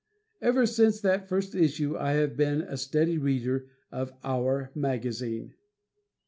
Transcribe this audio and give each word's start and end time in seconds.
Ever 0.41 0.65
since 0.65 0.99
that 1.01 1.29
first 1.29 1.53
issue 1.53 1.95
I 1.95 2.13
have 2.13 2.35
been 2.35 2.61
a 2.63 2.75
steady 2.75 3.19
reader 3.19 3.67
of 3.91 4.11
"our" 4.23 4.71
magazine. 4.73 5.53